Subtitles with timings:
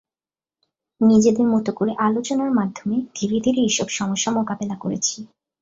[1.01, 5.17] নিজেদের মতো করে আলোচনার মাধ্যমে ধীরে ধীরে এসব সমস্যা মোকাবিলা করেছি।